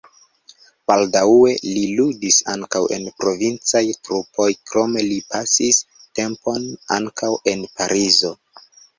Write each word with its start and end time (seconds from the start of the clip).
Baldaŭe 0.91 1.49
li 1.65 1.81
ludis 1.97 2.37
ankaŭ 2.53 2.79
en 2.95 3.03
provincaj 3.23 3.81
trupoj, 4.07 4.47
krome 4.71 5.03
li 5.09 5.19
pasis 5.35 5.79
tempon 6.21 6.65
ankaŭ 6.97 7.31
en 7.53 7.63
Parizo. 7.81 8.33